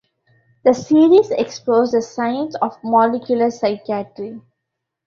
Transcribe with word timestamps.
The 0.63 0.73
series 0.73 1.29
explores 1.29 1.91
the 1.91 2.01
science 2.01 2.55
of 2.59 2.75
molecular 2.83 3.51
psychiatry. 3.51 4.41